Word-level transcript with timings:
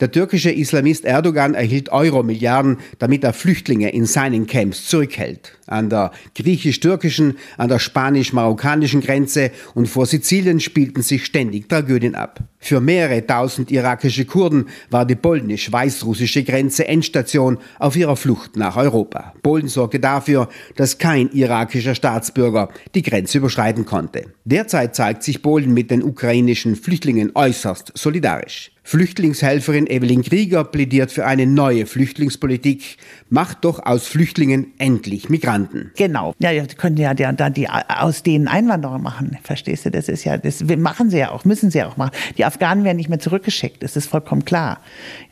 Der 0.00 0.10
türkische 0.10 0.50
Islamist 0.50 1.06
Erdogan 1.06 1.54
erhielt 1.54 1.90
Euro-Milliarden, 1.90 2.78
damit 2.98 3.24
er 3.24 3.32
Flüchtlinge 3.32 3.90
in 3.90 4.04
seinen 4.04 4.46
Camps 4.46 4.88
zurückhält. 4.88 5.52
An 5.66 5.88
der 5.88 6.12
griechisch-türkischen, 6.34 7.38
an 7.56 7.68
der 7.68 7.78
spanisch-marokkanischen 7.78 9.00
Grenze 9.00 9.50
und 9.74 9.88
vor 9.88 10.06
Sizilien 10.06 10.60
spielten 10.60 11.02
sich 11.02 11.24
ständig 11.24 11.68
Tragödien 11.68 12.14
ab. 12.14 12.40
Für 12.58 12.80
mehrere 12.80 13.26
tausend 13.26 13.70
irakische 13.70 14.26
Kurden 14.26 14.66
war 14.90 15.06
die 15.06 15.14
polnisch-weißrussische 15.14 16.44
Grenze 16.44 16.86
Endstation 16.86 17.58
auf 17.78 17.96
ihrer 17.96 18.16
Flucht 18.16 18.56
nach 18.56 18.76
Europa. 18.76 19.34
Polen 19.42 19.68
sorgte 19.68 19.98
dafür, 19.98 20.48
dass 20.76 20.98
kein 20.98 21.30
irakischer 21.30 21.94
Staatsbürger 21.94 22.68
die 22.94 23.02
Grenze 23.02 23.38
überschreiten 23.38 23.86
konnte. 23.86 24.26
Derzeit 24.44 24.94
zeigt 24.94 25.22
sich 25.22 25.42
Polen 25.42 25.72
mit 25.72 25.90
den 25.90 26.02
ukrainischen 26.02 26.76
Flüchtlingen 26.76 27.32
äußerst 27.34 27.92
solidarisch. 27.94 28.72
Flüchtlingshelferin 28.86 29.88
Evelyn 29.88 30.22
Krieger 30.22 30.62
plädiert 30.62 31.10
für 31.10 31.26
eine 31.26 31.44
neue 31.44 31.86
Flüchtlingspolitik. 31.86 32.98
Macht 33.28 33.64
doch 33.64 33.84
aus 33.84 34.06
Flüchtlingen 34.06 34.68
endlich 34.78 35.28
Migranten. 35.28 35.90
Genau. 35.96 36.34
Ja, 36.38 36.52
die 36.52 36.76
können 36.76 36.96
ja 36.96 37.12
dann 37.12 37.52
die 37.52 37.68
aus 37.68 38.22
denen 38.22 38.46
Einwanderer 38.46 39.00
machen. 39.00 39.38
Verstehst 39.42 39.86
du? 39.86 39.90
Das 39.90 40.08
ist 40.08 40.22
ja, 40.22 40.38
das 40.38 40.62
machen 40.62 41.10
sie 41.10 41.18
ja 41.18 41.32
auch, 41.32 41.44
müssen 41.44 41.72
sie 41.72 41.78
ja 41.78 41.88
auch 41.88 41.96
machen. 41.96 42.12
Die 42.38 42.44
Afghanen 42.44 42.84
werden 42.84 42.96
nicht 42.96 43.08
mehr 43.08 43.18
zurückgeschickt. 43.18 43.82
Das 43.82 43.96
ist 43.96 44.06
vollkommen 44.06 44.44
klar. 44.44 44.78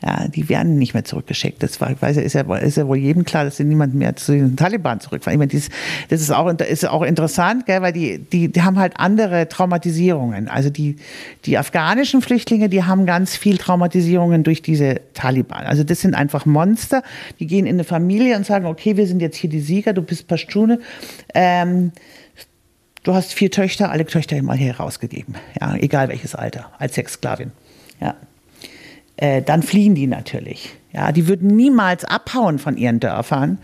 Ja, 0.03 0.27
die 0.27 0.49
werden 0.49 0.77
nicht 0.77 0.93
mehr 0.93 1.05
zurückgeschickt. 1.05 1.63
Das 1.63 1.79
war, 1.79 1.95
weiß, 1.97 2.17
ist, 2.17 2.33
ja, 2.33 2.41
ist 2.57 2.75
ja 2.75 2.85
wohl 2.89 2.97
jedem 2.97 3.23
klar, 3.23 3.45
dass 3.45 3.55
sie 3.55 3.63
niemand 3.63 3.95
mehr 3.95 4.17
zu 4.17 4.33
den 4.33 4.57
Taliban 4.57 4.99
zurückfahren. 4.99 5.35
Ich 5.35 5.39
meine, 5.39 5.47
dies, 5.47 5.69
das 6.09 6.19
ist 6.19 6.31
auch, 6.31 6.51
ist 6.51 6.85
auch 6.89 7.03
interessant, 7.03 7.65
gell, 7.67 7.81
weil 7.81 7.93
die, 7.93 8.19
die, 8.19 8.49
die 8.49 8.61
haben 8.63 8.77
halt 8.77 8.95
andere 8.97 9.47
Traumatisierungen. 9.47 10.49
Also 10.49 10.69
die, 10.69 10.97
die 11.45 11.57
afghanischen 11.57 12.21
Flüchtlinge, 12.21 12.67
die 12.67 12.83
haben 12.83 13.05
ganz 13.05 13.37
viel 13.37 13.44
Traumatisierungen 13.53 14.43
durch 14.43 14.61
diese 14.61 15.01
Taliban. 15.13 15.65
Also 15.65 15.83
das 15.83 16.01
sind 16.01 16.15
einfach 16.15 16.45
Monster, 16.45 17.03
die 17.39 17.47
gehen 17.47 17.65
in 17.65 17.75
eine 17.75 17.83
Familie 17.83 18.35
und 18.35 18.45
sagen, 18.45 18.65
okay, 18.65 18.97
wir 18.97 19.07
sind 19.07 19.21
jetzt 19.21 19.37
hier 19.37 19.49
die 19.49 19.59
Sieger, 19.59 19.93
du 19.93 20.01
bist 20.01 20.27
Pashtune. 20.27 20.79
Ähm, 21.33 21.91
du 23.03 23.13
hast 23.13 23.33
vier 23.33 23.51
Töchter, 23.51 23.91
alle 23.91 24.05
Töchter 24.05 24.41
mal 24.41 24.57
hier 24.57 24.77
rausgegeben. 24.77 25.35
Ja, 25.59 25.75
egal 25.75 26.09
welches 26.09 26.35
Alter, 26.35 26.71
als 26.79 26.95
Sexsklavin. 26.95 27.51
Ja. 28.01 28.15
Äh, 29.17 29.41
dann 29.41 29.63
fliehen 29.63 29.95
die 29.95 30.07
natürlich. 30.07 30.73
Ja, 30.91 31.11
die 31.11 31.27
würden 31.27 31.55
niemals 31.55 32.03
abhauen 32.05 32.59
von 32.59 32.77
ihren 32.77 32.99
Dörfern, 32.99 33.59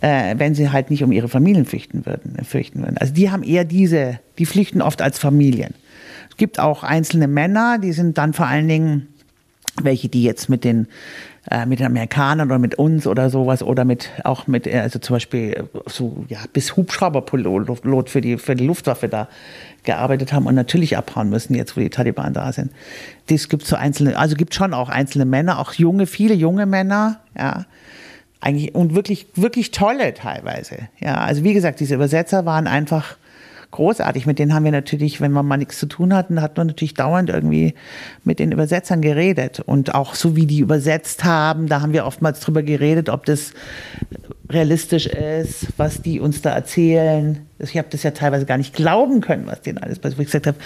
äh, 0.00 0.34
wenn 0.38 0.54
sie 0.54 0.70
halt 0.70 0.90
nicht 0.90 1.02
um 1.02 1.12
ihre 1.12 1.28
Familien 1.28 1.64
fürchten 1.64 2.06
würden, 2.06 2.44
fürchten 2.44 2.82
würden. 2.82 2.96
Also 2.98 3.12
die 3.12 3.30
haben 3.30 3.42
eher 3.42 3.64
diese, 3.64 4.20
die 4.38 4.46
flüchten 4.46 4.82
oft 4.82 5.02
als 5.02 5.18
Familien. 5.18 5.74
Gibt 6.40 6.58
auch 6.58 6.82
einzelne 6.84 7.28
Männer, 7.28 7.76
die 7.76 7.92
sind 7.92 8.16
dann 8.16 8.32
vor 8.32 8.46
allen 8.46 8.66
Dingen 8.66 9.08
welche, 9.82 10.08
die 10.08 10.22
jetzt 10.22 10.48
mit 10.48 10.64
den 10.64 10.86
äh, 11.50 11.66
mit 11.66 11.80
den 11.80 11.86
Amerikanern 11.86 12.48
oder 12.48 12.58
mit 12.58 12.76
uns 12.76 13.06
oder 13.06 13.28
sowas 13.28 13.62
oder 13.62 13.84
mit 13.84 14.08
auch 14.24 14.46
mit 14.46 14.66
äh, 14.66 14.78
also 14.78 14.98
zum 15.00 15.16
Beispiel 15.16 15.52
äh, 15.52 15.64
so 15.84 16.24
ja 16.28 16.38
bis 16.54 16.78
Hubschrauberpilot 16.78 18.08
für 18.08 18.22
die 18.22 18.38
für 18.38 18.54
die 18.54 18.64
Luftwaffe 18.64 19.10
da 19.10 19.28
gearbeitet 19.84 20.32
haben 20.32 20.46
und 20.46 20.54
natürlich 20.54 20.96
abhauen 20.96 21.28
müssen 21.28 21.54
jetzt, 21.54 21.76
wo 21.76 21.80
die 21.82 21.90
Taliban 21.90 22.32
da 22.32 22.52
sind. 22.52 22.70
Das 23.26 23.50
gibt 23.50 23.66
so 23.66 23.76
einzelne, 23.76 24.16
also 24.16 24.34
gibt 24.34 24.54
schon 24.54 24.72
auch 24.72 24.88
einzelne 24.88 25.26
Männer, 25.26 25.58
auch 25.58 25.74
junge, 25.74 26.06
viele 26.06 26.32
junge 26.32 26.64
Männer, 26.64 27.20
ja 27.36 27.66
eigentlich 28.40 28.74
und 28.74 28.94
wirklich 28.94 29.26
wirklich 29.34 29.72
tolle 29.72 30.14
teilweise. 30.14 30.88
Ja, 31.00 31.16
also 31.16 31.44
wie 31.44 31.52
gesagt, 31.52 31.80
diese 31.80 31.96
Übersetzer 31.96 32.46
waren 32.46 32.66
einfach 32.66 33.18
großartig. 33.70 34.26
Mit 34.26 34.38
denen 34.38 34.54
haben 34.54 34.64
wir 34.64 34.72
natürlich, 34.72 35.20
wenn 35.20 35.32
wir 35.32 35.42
mal 35.42 35.56
nichts 35.56 35.78
zu 35.78 35.86
tun 35.86 36.14
hatten, 36.14 36.42
hat 36.42 36.56
man 36.56 36.68
natürlich 36.68 36.94
dauernd 36.94 37.30
irgendwie 37.30 37.74
mit 38.24 38.38
den 38.38 38.52
Übersetzern 38.52 39.00
geredet. 39.00 39.60
Und 39.60 39.94
auch 39.94 40.14
so 40.14 40.36
wie 40.36 40.46
die 40.46 40.60
übersetzt 40.60 41.24
haben, 41.24 41.68
da 41.68 41.80
haben 41.80 41.92
wir 41.92 42.06
oftmals 42.06 42.40
drüber 42.40 42.62
geredet, 42.62 43.08
ob 43.08 43.24
das 43.26 43.52
realistisch 44.48 45.06
ist, 45.06 45.68
was 45.76 46.02
die 46.02 46.20
uns 46.20 46.42
da 46.42 46.50
erzählen. 46.50 47.46
Ich 47.58 47.76
habe 47.78 47.88
das 47.90 48.02
ja 48.02 48.10
teilweise 48.10 48.46
gar 48.46 48.58
nicht 48.58 48.74
glauben 48.74 49.20
können, 49.20 49.46
was 49.46 49.62
denen 49.62 49.78
alles 49.78 49.98
passiert. 49.98 50.20
Ich 50.20 50.26
gesagt 50.26 50.46
habe, 50.46 50.58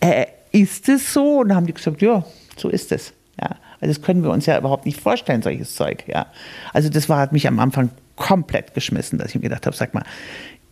äh, 0.00 0.26
ist 0.52 0.88
es 0.88 1.12
so? 1.12 1.40
Und 1.40 1.48
dann 1.48 1.56
haben 1.56 1.66
die 1.66 1.74
gesagt, 1.74 2.00
ja, 2.02 2.24
so 2.56 2.68
ist 2.68 2.92
es. 2.92 3.12
Ja. 3.40 3.56
Also 3.80 3.94
das 3.94 4.02
können 4.02 4.22
wir 4.22 4.30
uns 4.30 4.46
ja 4.46 4.58
überhaupt 4.58 4.86
nicht 4.86 5.00
vorstellen, 5.00 5.42
solches 5.42 5.74
Zeug. 5.74 6.04
Ja. 6.06 6.26
Also 6.72 6.88
das 6.88 7.08
war, 7.08 7.18
hat 7.18 7.32
mich 7.32 7.46
am 7.46 7.58
Anfang 7.58 7.90
komplett 8.16 8.74
geschmissen, 8.74 9.18
dass 9.18 9.28
ich 9.28 9.34
mir 9.34 9.42
gedacht 9.42 9.66
habe, 9.66 9.76
sag 9.76 9.92
mal, 9.92 10.04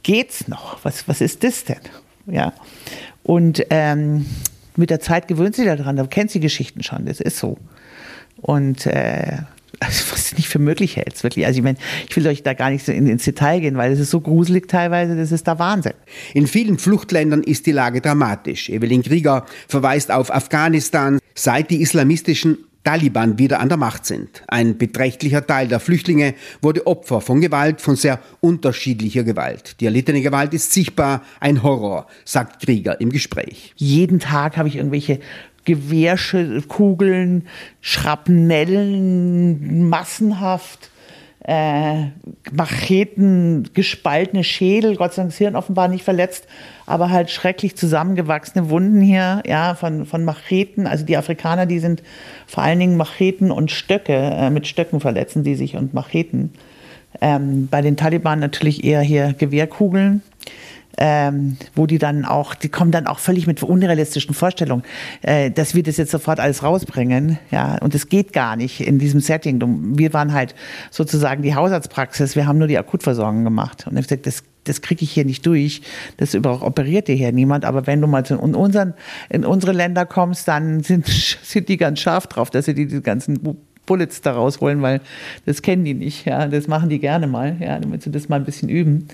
geht's 0.05 0.47
noch? 0.47 0.79
Was, 0.85 1.09
was 1.09 1.21
ist 1.21 1.43
das 1.43 1.65
denn? 1.65 1.81
Ja. 2.27 2.53
Und 3.25 3.67
ähm, 3.71 4.27
mit 4.77 4.91
der 4.91 5.01
Zeit 5.01 5.27
gewöhnt 5.27 5.57
sie 5.57 5.65
daran, 5.65 5.97
da 5.97 6.07
kennt 6.07 6.31
sie 6.31 6.41
Geschichten 6.41 6.83
schon, 6.85 7.07
das 7.07 7.21
ist 7.21 7.39
so. 7.39 7.59
Und 8.37 8.87
äh, 8.87 9.39
also 9.81 10.13
was 10.13 10.31
du 10.31 10.37
nicht 10.37 10.49
für 10.49 10.59
möglich 10.59 10.97
hältst, 10.97 11.23
wirklich. 11.25 11.47
Also 11.47 11.59
ich 11.59 11.65
meine, 11.65 11.79
ich 12.09 12.17
will 12.17 12.27
euch 12.27 12.43
da 12.43 12.55
gar 12.55 12.71
nicht 12.71 12.85
so 12.85 12.93
in, 12.93 13.07
ins 13.07 13.25
Detail 13.25 13.61
gehen, 13.61 13.77
weil 13.77 13.93
es 13.93 13.99
ist 13.99 14.11
so 14.11 14.21
gruselig 14.21 14.69
teilweise, 14.69 15.17
das 15.17 15.33
ist 15.33 15.47
der 15.47 15.59
Wahnsinn. 15.59 15.95
In 16.33 16.47
vielen 16.47 16.79
Fluchtländern 16.79 17.43
ist 17.43 17.67
die 17.67 17.73
Lage 17.73 18.01
dramatisch. 18.01 18.69
Evelyn 18.69 19.03
Krieger 19.03 19.47
verweist 19.69 20.11
auf 20.11 20.33
Afghanistan. 20.33 21.19
Seit 21.35 21.71
die 21.71 21.83
islamistischen 21.83 22.59
Taliban 22.85 23.39
wieder 23.39 23.61
an 23.61 23.69
der 23.69 23.79
Macht 23.79 24.07
sind. 24.07 24.45
Ein 24.47 24.79
beträchtlicher 24.79 25.45
Teil 25.47 25.69
der 25.69 25.81
Flüchtlinge 25.81 26.35
wurde 26.61 26.87
Opfer 26.87 27.23
von 27.23 27.41
Gewalt, 27.41 27.81
von 27.81 27.97
sehr 27.97 28.21
unterschiedlicher 28.41 29.25
Gewalt. 29.25 29.81
Die 29.81 29.87
erlittene 29.87 30.21
Gewalt 30.21 30.55
ist 30.55 30.73
sichtbar 30.73 31.23
ein 31.41 31.63
Horror, 31.63 32.07
sagt 32.25 32.63
Krieger 32.63 33.01
im 33.01 33.11
Gespräch. 33.11 33.73
Jeden 33.77 34.21
Tag 34.21 34.59
habe 34.59 34.69
ich 34.69 34.77
irgendwelche 34.77 35.21
Gewehrkugeln, 35.65 37.49
Schrapnellen, 37.81 39.89
massenhaft 39.89 40.91
äh, 41.45 42.07
Macheten, 42.53 43.69
gespaltene 43.75 44.45
Schädel, 44.45 44.97
Gott 44.97 45.13
sei 45.13 45.23
Dank 45.23 45.33
das 45.33 45.39
Hirn 45.39 45.57
offenbar 45.57 45.89
nicht 45.89 46.03
verletzt, 46.03 46.47
aber 46.87 47.11
halt 47.11 47.31
schrecklich 47.31 47.77
zusammengewachsene 47.77 48.71
Wunden 48.71 49.01
hier, 49.03 49.43
ja, 49.47 49.75
von, 49.75 50.07
von 50.07 50.25
Macheten. 50.25 50.87
Also 50.87 51.05
die 51.05 51.17
Afrikaner, 51.17 51.67
die 51.67 51.81
sind 51.81 52.03
vor 52.47 52.63
allen 52.63 52.79
Dingen 52.79 52.97
Macheten 52.97 53.51
und 53.51 53.71
Stöcke, 53.71 54.15
äh, 54.15 54.51
mit 54.51 54.67
Stöcken 54.67 55.01
verletzen 55.01 55.45
die 55.45 55.55
sich 55.55 55.77
und 55.77 55.93
Macheten. 55.93 56.53
Ähm, 57.21 57.69
bei 57.71 57.83
den 57.83 57.97
Taliban 57.97 58.41
natürlich 58.41 58.83
eher 58.83 59.01
hier 59.01 59.35
Gewehrkugeln 59.35 60.23
ähm, 60.99 61.57
wo 61.75 61.87
die 61.87 61.99
dann 61.99 62.25
auch, 62.25 62.55
die 62.55 62.69
kommen 62.69 62.91
dann 62.91 63.07
auch 63.07 63.19
völlig 63.19 63.47
mit 63.47 63.63
unrealistischen 63.63 64.35
Vorstellungen, 64.35 64.83
äh, 65.23 65.51
dass 65.51 65.75
wir 65.75 65.83
das 65.83 65.97
jetzt 65.97 66.11
sofort 66.11 66.41
alles 66.41 66.63
rausbringen, 66.63 67.39
ja, 67.51 67.79
und 67.79 67.95
es 67.95 68.09
geht 68.09 68.33
gar 68.33 68.57
nicht 68.57 68.81
in 68.81 68.99
diesem 68.99 69.21
Setting. 69.21 69.61
Wir 69.99 70.13
waren 70.13 70.33
halt 70.33 70.55
sozusagen 70.91 71.43
die 71.43 71.55
Hausarztpraxis, 71.55 72.37
wir 72.37 72.47
haben 72.47 72.59
nur 72.59 72.69
die 72.69 72.79
Akutversorgung 72.79 73.45
gemacht 73.45 73.87
und 73.87 73.97
ich 73.97 74.07
gesagt, 74.07 74.27
das 74.27 74.43
das 74.65 74.81
kriege 74.81 75.05
ich 75.05 75.13
hier 75.13 75.25
nicht 75.25 75.45
durch. 75.47 75.83
Das 76.17 76.35
überhaupt 76.35 76.63
operiert 76.63 77.07
hier 77.07 77.33
niemand. 77.33 77.65
Aber 77.65 77.87
wenn 77.87 78.01
du 78.01 78.07
mal 78.07 78.25
in, 78.27 78.37
unseren, 78.37 78.95
in 79.29 79.45
unsere 79.45 79.73
Länder 79.73 80.07
kommst, 80.07 80.49
dann 80.49 80.83
sind, 80.83 81.07
sind 81.43 81.69
die 81.69 81.77
ganz 81.77 82.01
scharf 82.01 82.27
drauf, 82.27 82.51
dass 82.51 82.65
sie 82.65 82.75
die, 82.75 82.87
die 82.87 83.03
ganzen 83.03 83.59
Bullets 83.87 84.23
da 84.23 84.33
rausholen, 84.33 84.83
weil 84.83 85.01
das 85.47 85.63
kennen 85.63 85.85
die 85.85 85.95
nicht. 85.95 86.25
Ja, 86.25 86.47
das 86.47 86.67
machen 86.67 86.89
die 86.89 86.99
gerne 86.99 87.27
mal, 87.27 87.57
ja, 87.61 87.79
damit 87.79 88.03
sie 88.03 88.11
das 88.11 88.29
mal 88.29 88.37
ein 88.37 88.45
bisschen 88.45 88.69
üben. 88.69 89.09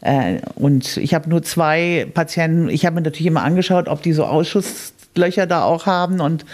Äh, 0.00 0.40
und 0.54 0.96
ich 0.96 1.14
habe 1.14 1.28
nur 1.28 1.42
zwei 1.42 2.06
Patienten, 2.12 2.68
ich 2.68 2.86
habe 2.86 2.94
mir 2.94 3.02
natürlich 3.02 3.26
immer 3.26 3.42
angeschaut, 3.42 3.88
ob 3.88 4.02
die 4.02 4.12
so 4.12 4.24
Ausschusslöcher 4.24 5.46
da 5.46 5.64
auch 5.64 5.86
haben. 5.86 6.20
Und 6.20 6.44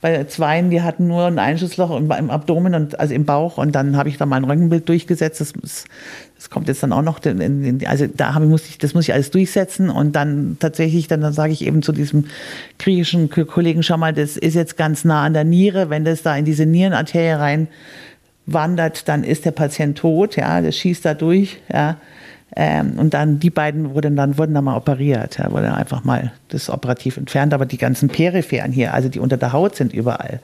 bei 0.00 0.24
zweien, 0.24 0.70
die 0.70 0.82
hatten 0.82 1.06
nur 1.06 1.26
ein 1.26 1.38
Einschussloch 1.38 1.96
im, 1.96 2.30
Abdomen 2.30 2.74
und 2.74 2.98
also 2.98 3.14
im 3.14 3.24
Bauch. 3.24 3.58
Und 3.58 3.72
dann 3.74 3.96
habe 3.96 4.08
ich 4.08 4.18
da 4.18 4.26
mal 4.26 4.36
ein 4.36 4.44
Röntgenbild 4.44 4.88
durchgesetzt. 4.88 5.40
Das, 5.40 5.52
das 6.34 6.50
kommt 6.50 6.68
jetzt 6.68 6.82
dann 6.82 6.92
auch 6.92 7.02
noch, 7.02 7.20
also 7.86 8.06
da 8.14 8.34
habe 8.34 8.46
muss 8.46 8.68
ich, 8.68 8.78
das 8.78 8.94
muss 8.94 9.08
ich 9.08 9.14
alles 9.14 9.30
durchsetzen. 9.30 9.88
Und 9.88 10.16
dann 10.16 10.56
tatsächlich, 10.58 11.06
dann, 11.06 11.20
dann 11.20 11.32
sage 11.32 11.52
ich 11.52 11.64
eben 11.64 11.82
zu 11.82 11.92
diesem 11.92 12.24
griechischen 12.78 13.30
Kollegen, 13.30 13.82
schau 13.82 13.98
mal, 13.98 14.12
das 14.12 14.36
ist 14.36 14.54
jetzt 14.54 14.76
ganz 14.76 15.04
nah 15.04 15.22
an 15.22 15.32
der 15.32 15.44
Niere. 15.44 15.90
Wenn 15.90 16.04
das 16.04 16.22
da 16.22 16.36
in 16.36 16.44
diese 16.44 16.66
Nierenarterie 16.66 17.38
rein 17.38 17.68
wandert, 18.46 19.08
dann 19.08 19.24
ist 19.24 19.44
der 19.44 19.50
Patient 19.50 19.98
tot. 19.98 20.36
Ja, 20.36 20.60
das 20.60 20.76
schießt 20.76 21.04
da 21.04 21.14
durch. 21.14 21.58
Ja. 21.72 21.98
Ähm, 22.54 22.98
und 22.98 23.12
dann 23.12 23.40
die 23.40 23.50
beiden 23.50 23.94
wurden 23.94 24.14
dann, 24.14 24.38
wurden 24.38 24.54
dann 24.54 24.64
mal 24.64 24.76
operiert, 24.76 25.38
ja, 25.38 25.50
wurde 25.50 25.74
einfach 25.74 26.04
mal 26.04 26.32
das 26.48 26.70
operativ 26.70 27.16
entfernt, 27.16 27.52
aber 27.52 27.66
die 27.66 27.76
ganzen 27.76 28.08
Peripheren 28.08 28.70
hier, 28.70 28.94
also 28.94 29.08
die 29.08 29.18
unter 29.18 29.36
der 29.36 29.52
Haut 29.52 29.74
sind 29.74 29.92
überall. 29.92 30.40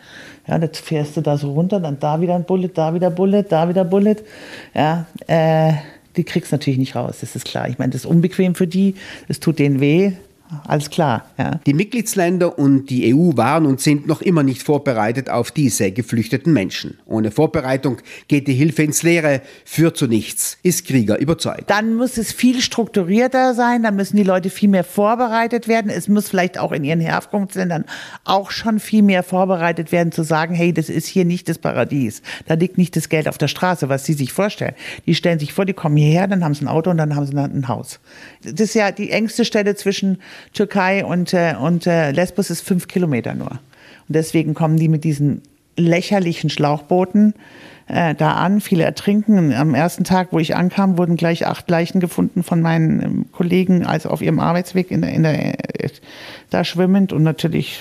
Ja, 0.49 0.59
das 0.59 0.81
fährst 0.81 1.17
du 1.17 1.21
da 1.21 1.37
so 1.37 1.53
runter, 1.53 1.79
dann 1.79 2.01
da 2.01 2.21
wieder 2.21 2.35
ein 2.35 2.45
Bullet, 2.45 2.71
da 2.75 2.93
wieder 2.95 3.11
Bullet, 3.11 3.45
da 3.49 3.69
wieder 3.69 3.85
Bullet. 3.85 4.17
Ja, 4.75 5.07
äh, 5.29 5.75
die 6.17 6.25
kriegst 6.25 6.51
natürlich 6.51 6.79
nicht 6.79 6.97
raus, 6.97 7.19
das 7.21 7.37
ist 7.37 7.45
klar. 7.45 7.69
Ich 7.69 7.79
meine, 7.79 7.93
das 7.93 8.03
ist 8.03 8.07
unbequem 8.07 8.57
für 8.57 8.67
die, 8.67 8.97
es 9.29 9.39
tut 9.39 9.61
denen 9.61 9.81
weh, 9.81 10.13
alles 10.67 10.91
klar. 10.91 11.25
Ja. 11.39 11.61
Die 11.67 11.75
Mitgliedsländer 11.75 12.59
und 12.59 12.91
die 12.91 13.15
EU 13.15 13.37
waren 13.37 13.67
und 13.67 13.81
sind 13.81 14.07
noch 14.07 14.23
immer 14.23 14.43
nicht 14.43 14.63
vorbereitet 14.63 15.31
auf 15.31 15.51
diese 15.51 15.93
geflüchteten 15.93 16.53
Menschen. 16.53 16.99
Ohne 17.07 17.31
Vorbereitung 17.31 17.99
geht 18.29 18.49
die 18.49 18.53
Hilfe 18.53 18.83
ins 18.83 19.03
Leere, 19.03 19.41
führt 19.65 19.97
zu 19.97 20.07
nichts, 20.07 20.59
ist 20.63 20.87
Krieger 20.87 21.19
überzeugt. 21.19 21.71
Dann 21.71 21.95
muss 21.95 22.19
es 22.19 22.33
viel 22.33 22.61
strukturierter 22.61 23.55
sein, 23.55 23.83
dann 23.83 23.97
müssen 23.97 24.17
die 24.17 24.23
Leute 24.23 24.51
viel 24.51 24.69
mehr 24.69 24.85
vorbereitet 24.85 25.69
werden. 25.69 25.91
Es 25.91 26.09
muss 26.09 26.29
vielleicht 26.29 26.59
auch 26.59 26.73
in 26.73 26.85
ihren 26.85 27.01
Herkunftsländern 27.01 27.85
auch 28.25 28.51
schon 28.51 28.79
viel 28.79 29.03
mehr 29.03 29.23
vorbereitet 29.23 29.93
werden, 29.93 30.13
zu 30.13 30.23
sagen, 30.23 30.55
hey, 30.55 30.73
das 30.73 30.89
ist 30.89 31.07
hier 31.07 31.25
nicht 31.25 31.49
das 31.49 31.59
Paradies. 31.59 32.23
Da 32.47 32.55
liegt 32.55 32.79
nicht 32.79 32.97
das 32.97 33.09
Geld 33.09 33.29
auf 33.29 33.39
der 33.39 33.49
Straße, 33.49 33.89
was 33.89 34.05
sie 34.05 34.15
sich 34.15 34.33
vorstellen. 34.33 34.75
Die 35.07 35.15
stellen 35.15 35.39
sich 35.39 35.53
vor, 35.53 35.65
die 35.65 35.73
kommen 35.73 35.97
hierher, 35.97 36.27
dann 36.27 36.45
haben 36.45 36.55
sie 36.55 36.65
ein 36.65 36.69
Auto 36.69 36.91
und 36.91 36.99
dann 36.99 37.17
haben 37.17 37.27
sie 37.27 37.37
ein 37.37 37.69
Haus. 37.69 38.01
Das 38.43 38.61
ist 38.61 38.75
ja 38.75 38.91
die 38.91 39.11
engste 39.11 39.45
Stelle 39.45 39.75
zwischen 39.75 40.19
Türkei 40.53 41.05
und, 41.05 41.33
äh, 41.33 41.55
und 41.61 41.87
äh, 41.87 42.11
Lesbos 42.11 42.51
ist 42.51 42.63
fünf 42.63 42.89
Kilometer 42.89 43.35
nur. 43.35 43.51
Und 43.51 43.61
deswegen 44.09 44.55
kommen 44.55 44.77
die 44.77 44.89
mit 44.89 45.05
diesen 45.05 45.43
lächerlichen 45.77 46.51
Schlauchbooten 46.51 47.35
äh, 47.87 48.15
da 48.15 48.33
an. 48.33 48.61
Viele 48.61 48.85
ertrinken. 48.85 49.53
Am 49.53 49.75
ersten 49.75 50.05
Tag, 50.05 50.29
wo 50.31 50.39
ich 50.39 50.55
ankam, 50.55 50.99
wurden 50.99 51.17
gleich 51.17 51.47
acht 51.47 51.69
Leichen 51.71 52.01
gefunden 52.01 52.43
von 52.43 52.61
meinen 52.61 53.03
ähm, 53.03 53.27
Kollegen, 53.33 53.87
also 53.87 54.09
auf 54.11 54.23
ihrem 54.23 54.41
Arbeitsweg 54.41 54.91
in 54.91 55.03
in 55.03 55.23
der, 55.23 55.55
äh, 55.83 55.89
da 56.51 56.65
schwimmend. 56.65 57.13
Und 57.13 57.23
natürlich, 57.23 57.81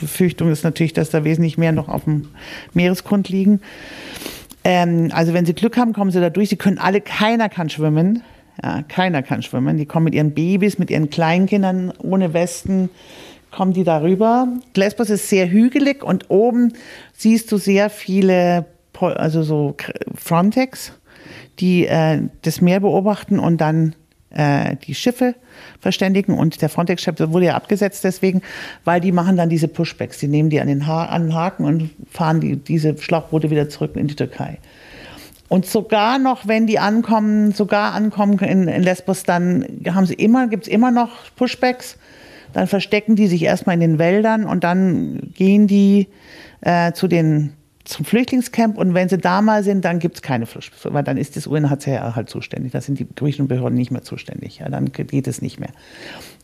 Befürchtung 0.00 0.50
ist 0.50 0.64
natürlich, 0.64 0.92
dass 0.92 1.10
da 1.10 1.24
wesentlich 1.24 1.58
mehr 1.58 1.72
noch 1.72 1.88
auf 1.88 2.04
dem 2.04 2.28
Meeresgrund 2.72 3.28
liegen. 3.28 3.60
Ähm, 4.64 5.10
also 5.12 5.32
wenn 5.32 5.46
sie 5.46 5.54
Glück 5.54 5.76
haben, 5.76 5.92
kommen 5.92 6.10
sie 6.10 6.20
da 6.20 6.30
durch. 6.30 6.48
Sie 6.48 6.56
können 6.56 6.78
alle, 6.78 7.00
keiner 7.00 7.48
kann 7.48 7.70
schwimmen. 7.70 8.22
Ja, 8.62 8.82
keiner 8.82 9.22
kann 9.22 9.42
schwimmen. 9.42 9.76
Die 9.76 9.86
kommen 9.86 10.04
mit 10.04 10.14
ihren 10.14 10.32
Babys, 10.32 10.78
mit 10.78 10.90
ihren 10.90 11.10
Kleinkindern 11.10 11.92
ohne 11.98 12.32
Westen, 12.32 12.88
kommen 13.50 13.72
die 13.72 13.84
darüber. 13.84 14.48
Lesbos 14.74 15.10
ist 15.10 15.28
sehr 15.28 15.50
hügelig 15.50 16.02
und 16.02 16.30
oben 16.30 16.72
siehst 17.12 17.50
du 17.52 17.56
sehr 17.58 17.90
viele, 17.90 18.66
also 18.98 19.42
so 19.42 19.76
Frontex, 20.14 20.92
die 21.58 21.86
äh, 21.86 22.22
das 22.42 22.60
Meer 22.60 22.80
beobachten 22.80 23.38
und 23.38 23.60
dann 23.60 23.94
äh, 24.30 24.76
die 24.76 24.94
Schiffe 24.94 25.34
verständigen. 25.80 26.36
Und 26.36 26.60
der 26.60 26.68
Frontex-Chef 26.68 27.14
wurde 27.18 27.46
ja 27.46 27.54
abgesetzt 27.54 28.04
deswegen, 28.04 28.42
weil 28.84 29.00
die 29.00 29.12
machen 29.12 29.36
dann 29.36 29.48
diese 29.48 29.68
Pushbacks. 29.68 30.18
Die 30.18 30.28
nehmen 30.28 30.50
die 30.50 30.60
an 30.60 30.68
den, 30.68 30.86
ha 30.86 31.06
an 31.06 31.24
den 31.24 31.34
Haken 31.34 31.64
und 31.64 31.90
fahren 32.10 32.40
die, 32.40 32.56
diese 32.56 32.96
Schlauchboote 32.98 33.50
wieder 33.50 33.68
zurück 33.68 33.96
in 33.96 34.08
die 34.08 34.16
Türkei. 34.16 34.58
Und 35.48 35.66
sogar 35.66 36.18
noch, 36.18 36.48
wenn 36.48 36.66
die 36.66 36.78
ankommen, 36.78 37.52
sogar 37.52 37.94
ankommen 37.94 38.38
in, 38.38 38.68
in 38.68 38.82
Lesbos, 38.82 39.22
dann 39.22 39.64
haben 39.88 40.06
sie 40.06 40.14
immer, 40.14 40.48
gibt's 40.48 40.68
immer 40.68 40.90
noch 40.90 41.10
Pushbacks. 41.36 41.98
Dann 42.52 42.66
verstecken 42.66 43.16
die 43.16 43.26
sich 43.26 43.42
erstmal 43.42 43.74
in 43.74 43.80
den 43.80 43.98
Wäldern 43.98 44.44
und 44.44 44.64
dann 44.64 45.32
gehen 45.34 45.66
die 45.66 46.08
äh, 46.62 46.92
zu 46.92 47.06
den, 47.06 47.52
zum 47.84 48.04
Flüchtlingscamp 48.04 48.78
und 48.78 48.94
wenn 48.94 49.08
sie 49.08 49.18
da 49.18 49.42
mal 49.42 49.62
sind, 49.62 49.84
dann 49.84 49.98
gibt 49.98 50.16
es 50.16 50.22
keine 50.22 50.46
Flüchtlinge, 50.46 50.94
weil 50.94 51.04
dann 51.04 51.16
ist 51.16 51.36
das 51.36 51.46
UNHCR 51.46 52.16
halt 52.16 52.28
zuständig. 52.28 52.72
Da 52.72 52.80
sind 52.80 52.98
die 52.98 53.06
griechischen 53.14 53.46
Behörden 53.46 53.76
nicht 53.76 53.90
mehr 53.90 54.02
zuständig. 54.02 54.58
Ja, 54.58 54.68
dann 54.68 54.90
geht 54.90 55.28
es 55.28 55.42
nicht 55.42 55.60
mehr. 55.60 55.70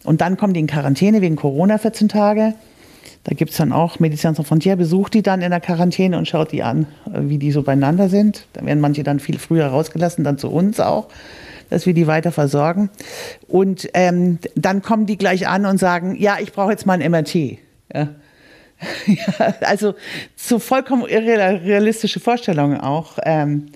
Und 0.05 0.21
dann 0.21 0.37
kommen 0.37 0.55
die 0.55 0.61
in 0.61 0.67
Quarantäne 0.67 1.21
wegen 1.21 1.37
Corona 1.37 1.79
14 1.79 2.09
Tage. 2.09 2.55
Da 3.25 3.35
gibt 3.35 3.53
es 3.53 3.57
dann 3.57 3.73
auch 3.73 4.01
Medizin 4.01 4.35
Sans 4.35 4.49
Frontières, 4.49 4.77
besucht 4.77 5.15
die 5.15 5.23
dann 5.23 5.43
in 5.43 5.51
der 5.51 5.61
Quarantäne 5.61 6.19
und 6.19 6.27
schaut 6.27 6.51
die 6.51 6.63
an, 6.63 6.87
äh, 7.07 7.21
wie 7.23 7.39
die 7.39 7.53
so 7.53 7.63
beieinander 7.63 8.09
sind. 8.09 8.47
Da 8.53 8.65
werden 8.65 8.81
manche 8.81 9.05
dann 9.05 9.21
viel 9.21 9.39
früher 9.39 9.67
rausgelassen, 9.67 10.25
dann 10.25 10.39
zu 10.39 10.51
uns 10.51 10.81
auch, 10.81 11.09
dass 11.71 11.87
wir 11.87 11.95
die 11.95 12.07
weiter 12.07 12.33
versorgen. 12.33 12.91
Und 13.47 13.89
ähm, 13.95 14.39
dann 14.57 14.83
kommen 14.83 15.07
die 15.07 15.17
gleich 15.17 15.47
an 15.47 15.67
und 15.67 15.79
sagen, 15.79 16.17
ja, 16.19 16.39
ich 16.41 16.53
brauche 16.53 16.73
jetzt 16.73 16.85
mal 16.85 17.01
ein 17.01 17.11
MRT. 17.11 17.35
Ja. 17.35 17.59
ja, 19.07 19.55
also 19.61 19.95
so 20.35 20.59
vollkommen 20.59 21.07
irrealistische 21.07 22.19
Vorstellungen 22.19 22.81
auch. 22.81 23.19
Ähm, 23.25 23.69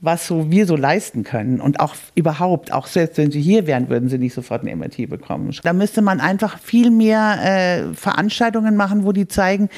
was 0.00 0.26
so 0.26 0.50
wir 0.50 0.66
so 0.66 0.76
leisten 0.76 1.24
können 1.24 1.60
und 1.60 1.80
auch 1.80 1.94
überhaupt, 2.14 2.72
auch 2.72 2.86
selbst 2.86 3.18
wenn 3.18 3.30
sie 3.30 3.40
hier 3.40 3.66
wären, 3.66 3.90
würden 3.90 4.08
sie 4.08 4.18
nicht 4.18 4.32
sofort 4.32 4.64
ein 4.64 4.78
MRT 4.78 5.08
bekommen. 5.08 5.54
Da 5.62 5.72
müsste 5.72 6.00
man 6.00 6.20
einfach 6.20 6.58
viel 6.58 6.90
mehr 6.90 7.38
äh, 7.42 7.94
Veranstaltungen 7.94 8.76
machen, 8.76 9.04
wo 9.04 9.12
die 9.12 9.28
zeigen, 9.28 9.68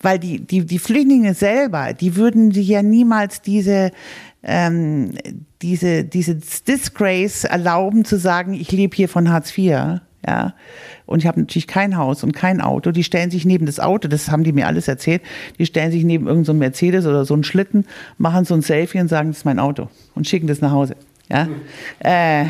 weil 0.00 0.18
die, 0.18 0.40
die, 0.40 0.64
die 0.64 0.78
Flüchtlinge 0.78 1.34
selber, 1.34 1.92
die 1.92 2.16
würden 2.16 2.52
sich 2.52 2.68
ja 2.68 2.82
niemals 2.82 3.42
diese, 3.42 3.90
ähm, 4.42 5.12
diese, 5.60 6.04
diese 6.04 6.36
Disgrace 6.36 7.44
erlauben 7.44 8.06
zu 8.06 8.18
sagen, 8.18 8.54
ich 8.54 8.72
lebe 8.72 8.96
hier 8.96 9.10
von 9.10 9.30
Hartz 9.30 9.56
IV 9.56 10.00
ja. 10.26 10.54
Und 11.06 11.20
ich 11.20 11.26
habe 11.26 11.40
natürlich 11.40 11.66
kein 11.66 11.96
Haus 11.96 12.22
und 12.22 12.32
kein 12.32 12.60
Auto. 12.60 12.90
Die 12.90 13.04
stellen 13.04 13.30
sich 13.30 13.44
neben 13.44 13.66
das 13.66 13.80
Auto, 13.80 14.08
das 14.08 14.30
haben 14.30 14.44
die 14.44 14.52
mir 14.52 14.66
alles 14.66 14.88
erzählt, 14.88 15.22
die 15.58 15.66
stellen 15.66 15.92
sich 15.92 16.04
neben 16.04 16.26
irgendein 16.26 16.44
so 16.46 16.54
Mercedes 16.54 17.06
oder 17.06 17.24
so 17.24 17.34
einen 17.34 17.44
Schlitten, 17.44 17.86
machen 18.18 18.44
so 18.44 18.54
ein 18.54 18.62
Selfie 18.62 19.00
und 19.00 19.08
sagen, 19.08 19.30
das 19.30 19.38
ist 19.38 19.44
mein 19.44 19.58
Auto 19.58 19.88
und 20.14 20.28
schicken 20.28 20.46
das 20.46 20.60
nach 20.60 20.72
Hause. 20.72 20.96
Ja. 21.28 21.46
Mhm. 21.46 21.60
Äh, 22.00 22.46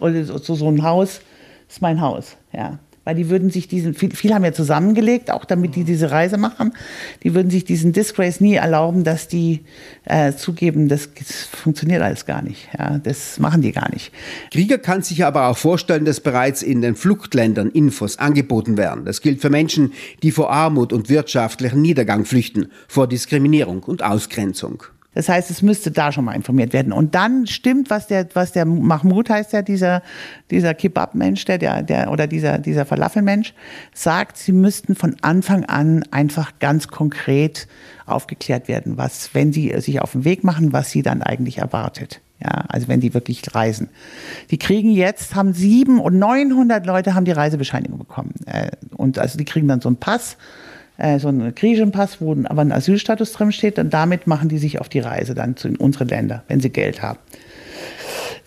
oder 0.00 0.24
so, 0.24 0.54
so 0.54 0.68
ein 0.68 0.82
Haus, 0.82 1.20
das 1.66 1.76
ist 1.76 1.82
mein 1.82 2.00
Haus. 2.00 2.36
Ja 2.52 2.78
weil 3.06 3.14
die 3.14 3.30
würden 3.30 3.50
sich 3.50 3.68
diesen, 3.68 3.94
viel, 3.94 4.10
viele 4.10 4.34
haben 4.34 4.44
ja 4.44 4.52
zusammengelegt, 4.52 5.30
auch 5.30 5.44
damit 5.44 5.76
die 5.76 5.84
diese 5.84 6.10
Reise 6.10 6.38
machen, 6.38 6.72
die 7.22 7.34
würden 7.34 7.50
sich 7.50 7.64
diesen 7.64 7.92
Disgrace 7.92 8.40
nie 8.40 8.54
erlauben, 8.54 9.04
dass 9.04 9.28
die 9.28 9.60
äh, 10.04 10.32
zugeben, 10.32 10.88
das, 10.88 11.10
das 11.14 11.44
funktioniert 11.44 12.02
alles 12.02 12.26
gar 12.26 12.42
nicht. 12.42 12.68
Ja, 12.76 12.98
das 12.98 13.38
machen 13.38 13.62
die 13.62 13.70
gar 13.70 13.92
nicht. 13.92 14.10
Krieger 14.52 14.78
kann 14.78 15.02
sich 15.02 15.24
aber 15.24 15.46
auch 15.46 15.56
vorstellen, 15.56 16.04
dass 16.04 16.18
bereits 16.18 16.64
in 16.64 16.82
den 16.82 16.96
Fluchtländern 16.96 17.70
Infos 17.70 18.18
angeboten 18.18 18.76
werden. 18.76 19.04
Das 19.04 19.20
gilt 19.20 19.40
für 19.40 19.50
Menschen, 19.50 19.92
die 20.24 20.32
vor 20.32 20.50
Armut 20.50 20.92
und 20.92 21.08
wirtschaftlichen 21.08 21.80
Niedergang 21.80 22.24
flüchten, 22.24 22.72
vor 22.88 23.06
Diskriminierung 23.06 23.84
und 23.84 24.02
Ausgrenzung. 24.02 24.82
Das 25.16 25.30
heißt, 25.30 25.50
es 25.50 25.62
müsste 25.62 25.90
da 25.90 26.12
schon 26.12 26.26
mal 26.26 26.34
informiert 26.34 26.74
werden. 26.74 26.92
Und 26.92 27.14
dann 27.14 27.46
stimmt, 27.46 27.88
was 27.88 28.06
der, 28.06 28.28
was 28.34 28.52
der 28.52 28.66
Mahmoud 28.66 29.30
heißt 29.30 29.54
ja, 29.54 29.62
dieser, 29.62 30.02
dieser 30.50 30.74
Kebab-Mensch, 30.74 31.46
der, 31.46 31.56
der, 31.56 31.82
der, 31.82 32.10
oder 32.12 32.26
dieser, 32.26 32.58
dieser 32.58 32.84
Falafel-Mensch, 32.84 33.54
sagt, 33.94 34.36
sie 34.36 34.52
müssten 34.52 34.94
von 34.94 35.16
Anfang 35.22 35.64
an 35.64 36.04
einfach 36.10 36.58
ganz 36.58 36.88
konkret 36.88 37.66
aufgeklärt 38.04 38.68
werden, 38.68 38.98
was, 38.98 39.30
wenn 39.32 39.54
sie 39.54 39.74
sich 39.80 40.02
auf 40.02 40.12
den 40.12 40.26
Weg 40.26 40.44
machen, 40.44 40.74
was 40.74 40.90
sie 40.90 41.00
dann 41.00 41.22
eigentlich 41.22 41.58
erwartet. 41.58 42.20
Ja, 42.38 42.66
also 42.68 42.88
wenn 42.88 43.00
die 43.00 43.14
wirklich 43.14 43.42
reisen. 43.54 43.88
Die 44.50 44.58
kriegen 44.58 44.90
jetzt, 44.90 45.34
haben 45.34 45.54
sieben 45.54 45.98
und 45.98 46.18
900 46.18 46.84
Leute 46.84 47.14
haben 47.14 47.24
die 47.24 47.32
Reisebescheinigung 47.32 47.98
bekommen. 47.98 48.34
Äh, 48.44 48.72
und 48.94 49.18
also 49.18 49.38
die 49.38 49.46
kriegen 49.46 49.66
dann 49.66 49.80
so 49.80 49.88
einen 49.88 49.96
Pass 49.96 50.36
äh, 50.98 51.18
so 51.18 51.28
einen 51.28 51.54
griechischen 51.54 51.92
Pass, 51.92 52.20
wo 52.20 52.32
aber 52.44 52.62
ein 52.62 52.72
Asylstatus 52.72 53.32
drin 53.32 53.52
steht. 53.52 53.78
Und 53.78 53.92
damit 53.92 54.26
machen 54.26 54.48
die 54.48 54.58
sich 54.58 54.80
auf 54.80 54.88
die 54.88 55.00
Reise 55.00 55.34
dann 55.34 55.56
zu 55.56 55.68
unsere 55.78 56.04
Länder, 56.04 56.42
wenn 56.48 56.60
sie 56.60 56.70
Geld 56.70 57.02
haben. 57.02 57.18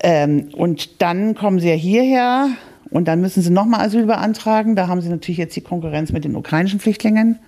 Ähm, 0.02 0.50
und 0.54 1.02
dann 1.02 1.36
kommen 1.36 1.60
sie 1.60 1.70
ja 1.70 1.76
hierher 1.76 2.50
und 2.90 3.08
dann 3.08 3.22
müssen 3.22 3.44
sie 3.44 3.52
nochmal 3.52 3.86
Asyl 3.86 4.06
beantragen. 4.06 4.76
Da 4.76 4.88
haben 4.88 5.02
sie 5.02 5.10
natürlich 5.10 5.38
jetzt 5.38 5.56
die 5.56 5.62
Konkurrenz 5.62 6.12
mit 6.12 6.24
den 6.24 6.36
ukrainischen 6.36 6.80
Flüchtlingen. 6.80 7.40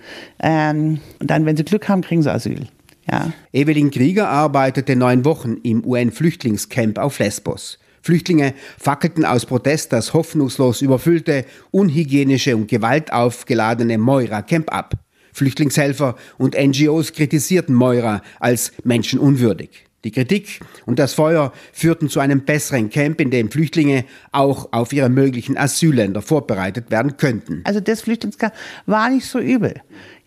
Ähm, 0.41 0.99
und 1.19 1.31
dann, 1.31 1.45
wenn 1.45 1.57
sie 1.57 1.63
Glück 1.63 1.87
haben, 1.89 2.01
kriegen 2.01 2.21
sie 2.21 2.31
Asyl. 2.31 2.67
Ja. 3.09 3.31
Evelyn 3.51 3.89
Krieger 3.89 4.29
arbeitete 4.29 4.95
neun 4.95 5.25
Wochen 5.25 5.57
im 5.63 5.85
UN-Flüchtlingscamp 5.85 6.99
auf 6.99 7.19
Lesbos. 7.19 7.79
Flüchtlinge 8.01 8.53
fackelten 8.79 9.25
aus 9.25 9.45
Protest 9.45 9.93
das 9.93 10.13
hoffnungslos 10.13 10.81
überfüllte, 10.81 11.45
unhygienische 11.71 12.55
und 12.55 12.67
gewaltaufgeladene 12.67 13.97
Moira-Camp 13.97 14.73
ab. 14.73 14.93
Flüchtlingshelfer 15.33 16.15
und 16.37 16.55
NGOs 16.57 17.13
kritisierten 17.13 17.73
Moira 17.75 18.21
als 18.39 18.73
menschenunwürdig. 18.83 19.85
Die 20.03 20.11
Kritik 20.11 20.61
und 20.87 20.97
das 20.97 21.13
Feuer 21.13 21.53
führten 21.73 22.09
zu 22.09 22.19
einem 22.19 22.43
besseren 22.43 22.89
Camp, 22.89 23.21
in 23.21 23.29
dem 23.29 23.51
Flüchtlinge 23.51 24.05
auch 24.31 24.69
auf 24.71 24.93
ihre 24.93 25.09
möglichen 25.09 25.57
Asylländer 25.57 26.23
vorbereitet 26.23 26.89
werden 26.89 27.17
könnten. 27.17 27.61
Also 27.65 27.79
das 27.79 28.01
Flüchtlingscamp 28.01 28.53
war 28.87 29.09
nicht 29.11 29.27
so 29.27 29.37
übel. 29.37 29.75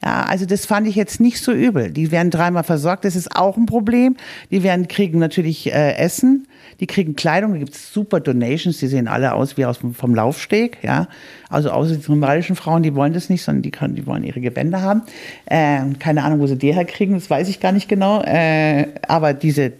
Ja, 0.04 0.24
also 0.24 0.44
das 0.44 0.66
fand 0.66 0.86
ich 0.86 0.96
jetzt 0.96 1.20
nicht 1.20 1.42
so 1.42 1.52
übel. 1.52 1.90
Die 1.90 2.10
werden 2.10 2.30
dreimal 2.30 2.64
versorgt, 2.64 3.04
das 3.04 3.16
ist 3.16 3.34
auch 3.34 3.56
ein 3.56 3.66
Problem. 3.66 4.16
Die 4.50 4.62
werden 4.62 4.86
kriegen 4.86 5.18
natürlich 5.18 5.72
äh, 5.72 5.94
Essen 5.96 6.46
die 6.80 6.86
kriegen 6.86 7.16
Kleidung, 7.16 7.52
da 7.52 7.58
gibt 7.58 7.74
es 7.74 7.92
super 7.92 8.20
Donations, 8.20 8.78
die 8.78 8.86
sehen 8.86 9.08
alle 9.08 9.34
aus 9.34 9.56
wie 9.56 9.64
aus 9.64 9.78
vom 9.78 10.14
Laufsteg, 10.14 10.78
ja. 10.82 11.08
Also 11.48 11.70
außer 11.70 11.96
die 11.96 12.02
somalischen 12.02 12.56
Frauen, 12.56 12.82
die 12.82 12.94
wollen 12.94 13.12
das 13.12 13.30
nicht, 13.30 13.42
sondern 13.42 13.62
die, 13.62 13.70
können, 13.70 13.94
die 13.94 14.06
wollen 14.06 14.24
ihre 14.24 14.40
Gewänder 14.40 14.82
haben. 14.82 15.02
Äh, 15.46 15.80
keine 15.98 16.24
Ahnung, 16.24 16.40
wo 16.40 16.46
sie 16.46 16.56
die 16.56 16.74
herkriegen, 16.74 17.14
das 17.14 17.30
weiß 17.30 17.48
ich 17.48 17.60
gar 17.60 17.72
nicht 17.72 17.88
genau. 17.88 18.22
Äh, 18.22 18.88
aber 19.06 19.34
diese 19.34 19.72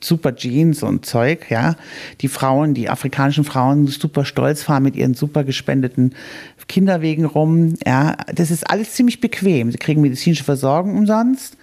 super 0.00 0.34
Jeans 0.36 0.82
und 0.82 1.06
Zeug, 1.06 1.50
ja. 1.50 1.76
Die 2.20 2.28
Frauen, 2.28 2.74
die 2.74 2.88
afrikanischen 2.88 3.44
Frauen, 3.44 3.86
super 3.86 4.24
stolz 4.24 4.62
fahren 4.62 4.82
mit 4.82 4.96
ihren 4.96 5.14
super 5.14 5.44
gespendeten 5.44 6.14
Kinderwegen 6.68 7.24
rum, 7.24 7.74
ja. 7.86 8.16
Das 8.34 8.50
ist 8.50 8.68
alles 8.68 8.92
ziemlich 8.92 9.20
bequem. 9.20 9.70
Sie 9.70 9.78
kriegen 9.78 10.00
medizinische 10.00 10.44
Versorgung 10.44 10.96
umsonst, 10.96 11.56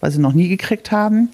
was 0.00 0.14
sie 0.14 0.20
noch 0.20 0.32
nie 0.32 0.48
gekriegt 0.48 0.90
haben 0.90 1.30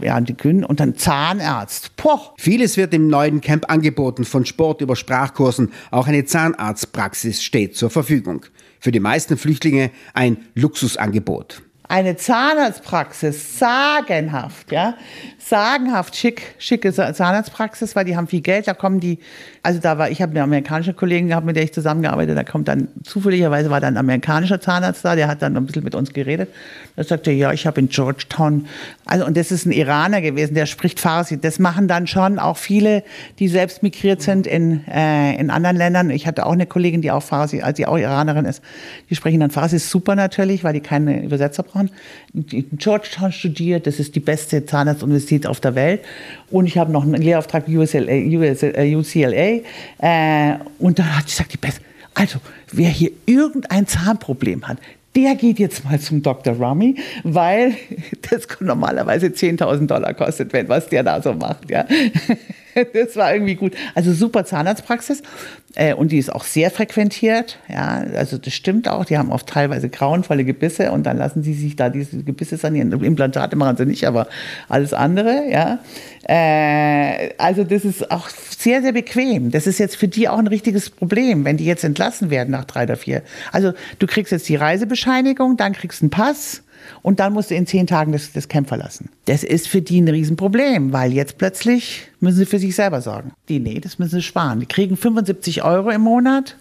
ja, 0.00 0.20
die 0.20 0.36
Gyn 0.36 0.64
und 0.64 0.80
dann 0.80 0.96
Zahnarzt. 0.96 1.96
Poch. 1.96 2.32
Vieles 2.38 2.76
wird 2.76 2.94
im 2.94 3.08
neuen 3.08 3.40
Camp 3.40 3.70
angeboten, 3.70 4.24
von 4.24 4.46
Sport 4.46 4.80
über 4.80 4.96
Sprachkursen. 4.96 5.72
Auch 5.90 6.06
eine 6.06 6.24
Zahnarztpraxis 6.24 7.42
steht 7.42 7.76
zur 7.76 7.90
Verfügung. 7.90 8.46
Für 8.80 8.92
die 8.92 9.00
meisten 9.00 9.36
Flüchtlinge 9.36 9.90
ein 10.14 10.38
Luxusangebot 10.54 11.62
eine 11.92 12.16
Zahnarztpraxis, 12.16 13.58
sagenhaft, 13.58 14.72
ja, 14.72 14.94
sagenhaft 15.38 16.16
schick, 16.16 16.54
schicke 16.58 16.90
Zahnarztpraxis, 16.90 17.94
weil 17.94 18.06
die 18.06 18.16
haben 18.16 18.28
viel 18.28 18.40
Geld, 18.40 18.66
da 18.66 18.72
kommen 18.72 18.98
die, 18.98 19.18
also 19.62 19.78
da 19.78 19.98
war, 19.98 20.08
ich 20.08 20.22
habe 20.22 20.30
eine 20.30 20.42
amerikanische 20.42 20.94
Kollegin 20.94 21.28
gehabt, 21.28 21.44
mit 21.44 21.54
der 21.56 21.64
ich 21.64 21.74
zusammengearbeitet, 21.74 22.34
da 22.38 22.44
kommt 22.44 22.68
dann, 22.68 22.88
zufälligerweise 23.04 23.68
war 23.68 23.80
dann 23.80 23.94
ein 23.94 23.98
amerikanischer 23.98 24.58
Zahnarzt 24.58 25.04
da, 25.04 25.16
der 25.16 25.28
hat 25.28 25.42
dann 25.42 25.54
ein 25.54 25.66
bisschen 25.66 25.84
mit 25.84 25.94
uns 25.94 26.14
geredet, 26.14 26.48
da 26.96 27.04
sagte 27.04 27.30
er, 27.30 27.36
ja, 27.36 27.52
ich 27.52 27.66
habe 27.66 27.78
in 27.80 27.90
Georgetown, 27.90 28.68
also 29.04 29.26
und 29.26 29.36
das 29.36 29.52
ist 29.52 29.66
ein 29.66 29.72
Iraner 29.72 30.22
gewesen, 30.22 30.54
der 30.54 30.64
spricht 30.64 30.98
Farsi, 30.98 31.38
das 31.38 31.58
machen 31.58 31.88
dann 31.88 32.06
schon 32.06 32.38
auch 32.38 32.56
viele, 32.56 33.04
die 33.38 33.48
selbst 33.48 33.82
migriert 33.82 34.22
sind 34.22 34.46
in, 34.46 34.86
äh, 34.88 35.34
in 35.38 35.50
anderen 35.50 35.76
Ländern, 35.76 36.08
ich 36.08 36.26
hatte 36.26 36.46
auch 36.46 36.52
eine 36.52 36.64
Kollegin, 36.64 37.02
die 37.02 37.10
auch 37.10 37.22
Farsi, 37.22 37.60
also 37.60 37.74
die 37.74 37.86
auch 37.86 37.98
Iranerin 37.98 38.46
ist, 38.46 38.62
die 39.10 39.14
sprechen 39.14 39.40
dann 39.40 39.50
Farsi, 39.50 39.78
super 39.78 40.14
natürlich, 40.14 40.64
weil 40.64 40.72
die 40.72 40.80
keine 40.80 41.22
Übersetzer 41.22 41.62
brauchen, 41.62 41.81
in 42.32 42.66
Georgetown 42.72 43.32
studiert, 43.32 43.86
das 43.86 43.98
ist 43.98 44.14
die 44.14 44.20
beste 44.20 44.64
Zahnarztuniversität 44.64 45.46
auf 45.46 45.60
der 45.60 45.74
Welt. 45.74 46.00
Und 46.50 46.66
ich 46.66 46.78
habe 46.78 46.92
noch 46.92 47.02
einen 47.02 47.20
Lehrauftrag 47.20 47.68
UCLA. 47.68 48.12
UCLA 48.98 49.60
äh, 49.98 50.58
und 50.78 50.98
dann 50.98 51.16
hat 51.16 51.24
ich 51.26 51.32
gesagt, 51.32 51.52
die 51.52 51.58
beste. 51.58 51.80
Also, 52.14 52.40
wer 52.70 52.90
hier 52.90 53.10
irgendein 53.26 53.86
Zahnproblem 53.86 54.68
hat, 54.68 54.78
der 55.14 55.34
geht 55.34 55.58
jetzt 55.58 55.84
mal 55.84 56.00
zum 56.00 56.22
Dr. 56.22 56.54
Rummy, 56.54 56.96
weil 57.22 57.74
das 58.30 58.46
normalerweise 58.60 59.26
10.000 59.26 59.86
Dollar 59.86 60.14
kostet, 60.14 60.52
wenn 60.52 60.68
was 60.68 60.88
der 60.88 61.02
da 61.02 61.20
so 61.20 61.34
macht. 61.34 61.70
Ja. 61.70 61.86
Das 62.92 63.16
war 63.16 63.32
irgendwie 63.32 63.54
gut. 63.54 63.74
Also 63.94 64.12
super 64.12 64.44
Zahnarztpraxis 64.44 65.22
äh, 65.74 65.94
und 65.94 66.12
die 66.12 66.18
ist 66.18 66.32
auch 66.32 66.44
sehr 66.44 66.70
frequentiert. 66.70 67.58
Ja, 67.68 68.04
also 68.14 68.38
das 68.38 68.52
stimmt 68.52 68.88
auch. 68.88 69.04
Die 69.04 69.16
haben 69.16 69.32
oft 69.32 69.46
teilweise 69.46 69.88
grauenvolle 69.88 70.44
Gebisse 70.44 70.92
und 70.92 71.04
dann 71.04 71.16
lassen 71.16 71.42
sie 71.42 71.54
sich 71.54 71.76
da 71.76 71.88
diese 71.88 72.22
Gebisse 72.22 72.56
sanieren. 72.56 72.92
Implantate 73.02 73.56
machen 73.56 73.76
sie 73.76 73.86
nicht, 73.86 74.06
aber 74.06 74.28
alles 74.68 74.92
andere. 74.92 75.44
Ja, 75.50 75.78
äh, 76.28 77.30
also 77.38 77.64
das 77.64 77.84
ist 77.84 78.10
auch 78.10 78.28
sehr 78.28 78.82
sehr 78.82 78.92
bequem. 78.92 79.50
Das 79.50 79.66
ist 79.66 79.78
jetzt 79.78 79.96
für 79.96 80.08
die 80.08 80.28
auch 80.28 80.38
ein 80.38 80.46
richtiges 80.46 80.90
Problem, 80.90 81.44
wenn 81.44 81.56
die 81.56 81.66
jetzt 81.66 81.84
entlassen 81.84 82.30
werden 82.30 82.50
nach 82.50 82.64
drei 82.64 82.84
oder 82.84 82.96
vier. 82.96 83.22
Also 83.50 83.72
du 83.98 84.06
kriegst 84.06 84.32
jetzt 84.32 84.48
die 84.48 84.56
Reisebescheinigung, 84.56 85.56
dann 85.56 85.72
kriegst 85.72 86.00
du 86.00 86.04
einen 86.04 86.10
Pass 86.10 86.62
und 87.02 87.20
dann 87.20 87.32
musst 87.32 87.50
du 87.50 87.54
in 87.54 87.66
zehn 87.66 87.86
Tagen 87.86 88.12
das, 88.12 88.32
das 88.32 88.48
Camp 88.48 88.68
verlassen. 88.68 89.10
Das 89.26 89.44
ist 89.44 89.68
für 89.68 89.82
die 89.82 90.00
ein 90.00 90.08
Riesenproblem, 90.08 90.92
weil 90.92 91.12
jetzt 91.12 91.38
plötzlich 91.38 92.08
müssen 92.20 92.38
sie 92.38 92.46
für 92.46 92.58
sich 92.58 92.74
selber 92.74 93.00
sorgen. 93.00 93.32
Die, 93.48 93.60
nee, 93.60 93.80
das 93.80 93.98
müssen 93.98 94.16
sie 94.16 94.22
sparen. 94.22 94.60
Die 94.60 94.66
kriegen 94.66 94.96
75 94.96 95.64
Euro 95.64 95.90
im 95.90 96.02
Monat. 96.02 96.56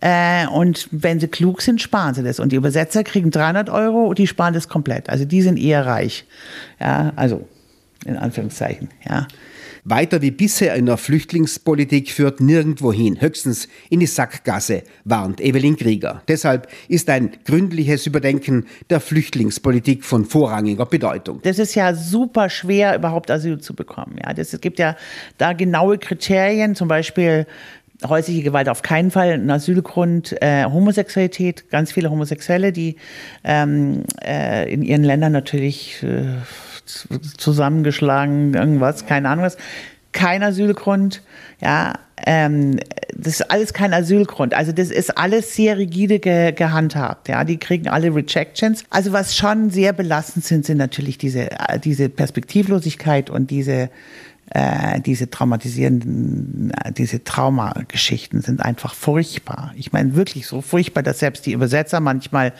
Äh, 0.00 0.46
und 0.48 0.88
wenn 0.90 1.20
sie 1.20 1.28
klug 1.28 1.62
sind, 1.62 1.80
sparen 1.80 2.14
sie 2.14 2.22
das. 2.22 2.40
Und 2.40 2.50
die 2.50 2.56
Übersetzer 2.56 3.04
kriegen 3.04 3.30
300 3.30 3.70
Euro 3.70 4.06
und 4.06 4.18
die 4.18 4.26
sparen 4.26 4.52
das 4.52 4.68
komplett. 4.68 5.08
Also 5.08 5.24
die 5.24 5.42
sind 5.42 5.58
eher 5.58 5.86
reich. 5.86 6.24
Ja, 6.80 7.12
also 7.14 7.46
in 8.04 8.16
Anführungszeichen. 8.16 8.88
Ja. 9.08 9.28
Weiter 9.84 10.22
wie 10.22 10.30
bisher 10.30 10.76
in 10.76 10.86
der 10.86 10.96
Flüchtlingspolitik 10.96 12.12
führt 12.12 12.40
nirgendwo 12.40 12.92
hin, 12.92 13.20
höchstens 13.20 13.66
in 13.90 13.98
die 13.98 14.06
Sackgasse, 14.06 14.84
warnt 15.02 15.40
Evelyn 15.40 15.76
Krieger. 15.76 16.22
Deshalb 16.28 16.68
ist 16.86 17.10
ein 17.10 17.32
gründliches 17.44 18.06
Überdenken 18.06 18.66
der 18.90 19.00
Flüchtlingspolitik 19.00 20.04
von 20.04 20.24
vorrangiger 20.24 20.86
Bedeutung. 20.86 21.40
Das 21.42 21.58
ist 21.58 21.74
ja 21.74 21.94
super 21.94 22.48
schwer, 22.48 22.94
überhaupt 22.94 23.28
Asyl 23.28 23.58
zu 23.58 23.74
bekommen. 23.74 24.18
Ja, 24.24 24.32
das, 24.32 24.52
es 24.52 24.60
gibt 24.60 24.78
ja 24.78 24.96
da 25.38 25.52
genaue 25.52 25.98
Kriterien, 25.98 26.76
zum 26.76 26.86
Beispiel 26.86 27.48
häusliche 28.08 28.42
Gewalt 28.42 28.68
auf 28.68 28.82
keinen 28.82 29.10
Fall, 29.10 29.32
ein 29.32 29.50
Asylgrund, 29.50 30.40
äh, 30.40 30.64
Homosexualität, 30.64 31.70
ganz 31.70 31.90
viele 31.90 32.08
Homosexuelle, 32.08 32.72
die 32.72 32.96
ähm, 33.42 34.04
äh, 34.24 34.72
in 34.72 34.82
ihren 34.82 35.02
Ländern 35.02 35.32
natürlich 35.32 36.02
äh, 36.04 36.36
zusammengeschlagen, 36.84 38.54
irgendwas, 38.54 39.06
keine 39.06 39.28
Ahnung 39.28 39.44
was. 39.44 39.56
Kein 40.12 40.42
Asylgrund, 40.42 41.22
ja, 41.62 41.94
ähm, 42.26 42.78
das 43.16 43.40
ist 43.40 43.50
alles 43.50 43.72
kein 43.72 43.94
Asylgrund. 43.94 44.52
Also 44.52 44.72
das 44.72 44.90
ist 44.90 45.16
alles 45.16 45.54
sehr 45.54 45.78
rigide 45.78 46.18
ge 46.18 46.52
gehandhabt, 46.52 47.28
ja. 47.28 47.44
Die 47.44 47.56
kriegen 47.56 47.88
alle 47.88 48.14
Rejections. 48.14 48.84
Also 48.90 49.12
was 49.12 49.34
schon 49.34 49.70
sehr 49.70 49.94
belastend 49.94 50.44
sind, 50.44 50.66
sind 50.66 50.76
natürlich 50.76 51.16
diese, 51.16 51.50
äh, 51.50 51.78
diese 51.78 52.10
Perspektivlosigkeit 52.10 53.30
und 53.30 53.50
diese 53.50 53.88
äh, 54.54 55.00
diese 55.00 55.30
traumatisierenden, 55.30 56.72
äh, 56.72 56.92
diese 56.92 57.24
Traumageschichten 57.24 58.42
sind 58.42 58.60
einfach 58.60 58.94
furchtbar. 58.94 59.72
Ich 59.76 59.92
meine 59.92 60.14
wirklich 60.14 60.46
so 60.46 60.60
furchtbar, 60.60 61.02
dass 61.02 61.20
selbst 61.20 61.46
die 61.46 61.52
Übersetzer 61.52 62.00
manchmal 62.00 62.52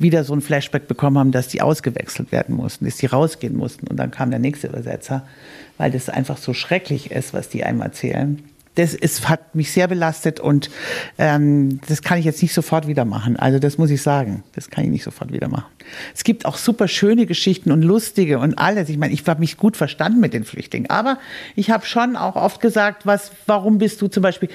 wieder 0.00 0.24
so 0.24 0.32
ein 0.32 0.40
Flashback 0.40 0.88
bekommen 0.88 1.18
haben, 1.18 1.30
dass 1.30 1.48
die 1.48 1.60
ausgewechselt 1.60 2.32
werden 2.32 2.56
mussten, 2.56 2.86
dass 2.86 2.96
die 2.96 3.06
rausgehen 3.06 3.56
mussten. 3.56 3.86
Und 3.86 3.96
dann 3.96 4.10
kam 4.10 4.30
der 4.30 4.40
nächste 4.40 4.68
Übersetzer, 4.68 5.26
weil 5.76 5.90
das 5.90 6.08
einfach 6.08 6.38
so 6.38 6.54
schrecklich 6.54 7.10
ist, 7.10 7.34
was 7.34 7.48
die 7.48 7.64
einem 7.64 7.82
erzählen. 7.82 8.42
Das 8.76 8.94
ist, 8.94 9.28
hat 9.28 9.54
mich 9.54 9.72
sehr 9.72 9.88
belastet 9.88 10.40
und 10.40 10.70
ähm, 11.18 11.80
das 11.88 12.02
kann 12.02 12.18
ich 12.18 12.24
jetzt 12.24 12.40
nicht 12.40 12.54
sofort 12.54 12.86
wieder 12.86 13.04
machen. 13.04 13.36
Also 13.36 13.58
das 13.58 13.78
muss 13.78 13.90
ich 13.90 14.00
sagen, 14.00 14.44
das 14.54 14.70
kann 14.70 14.84
ich 14.84 14.90
nicht 14.90 15.02
sofort 15.02 15.32
wieder 15.32 15.48
machen. 15.48 15.66
Es 16.14 16.24
gibt 16.24 16.46
auch 16.46 16.56
super 16.56 16.86
schöne 16.86 17.26
Geschichten 17.26 17.72
und 17.72 17.82
lustige 17.82 18.38
und 18.38 18.58
alles. 18.58 18.88
Ich 18.88 18.96
meine, 18.96 19.12
ich 19.12 19.26
habe 19.26 19.40
mich 19.40 19.56
gut 19.56 19.76
verstanden 19.76 20.20
mit 20.20 20.32
den 20.32 20.44
Flüchtlingen, 20.44 20.88
aber 20.88 21.18
ich 21.56 21.70
habe 21.70 21.84
schon 21.84 22.16
auch 22.16 22.36
oft 22.36 22.60
gesagt, 22.60 23.06
was, 23.06 23.32
warum 23.46 23.78
bist 23.78 24.00
du 24.00 24.06
zum 24.06 24.22
Beispiel 24.22 24.48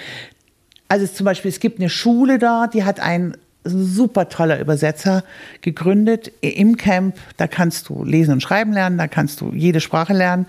also 0.88 1.08
zum 1.08 1.26
Beispiel, 1.26 1.50
es 1.50 1.60
gibt 1.60 1.80
eine 1.80 1.90
Schule 1.90 2.38
da, 2.38 2.68
die 2.68 2.84
hat 2.84 3.00
ein 3.00 3.36
super 3.66 4.30
toller 4.30 4.60
Übersetzer 4.60 5.24
gegründet 5.62 6.32
im 6.42 6.78
Camp. 6.78 7.18
Da 7.38 7.48
kannst 7.48 7.90
du 7.90 8.04
lesen 8.04 8.34
und 8.34 8.42
schreiben 8.42 8.72
lernen, 8.72 8.98
da 8.98 9.08
kannst 9.08 9.42
du 9.42 9.52
jede 9.54 9.82
Sprache 9.82 10.14
lernen. 10.14 10.46